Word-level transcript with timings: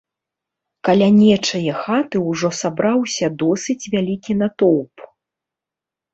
Каля 0.87 1.09
нечае 1.17 1.73
хаты 1.81 2.21
ўжо 2.29 2.49
сабраўся 2.61 3.25
досыць 3.45 3.89
вялікі 3.93 4.39
натоўп. 4.41 4.95